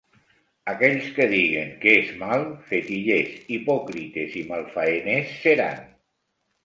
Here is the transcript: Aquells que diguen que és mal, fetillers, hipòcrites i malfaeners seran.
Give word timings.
Aquells 0.71 1.09
que 1.17 1.27
diguen 1.33 1.69
que 1.83 1.93
és 1.99 2.09
mal, 2.23 2.47
fetillers, 2.71 3.35
hipòcrites 3.59 4.39
i 4.43 4.43
malfaeners 4.53 5.37
seran. 5.45 5.89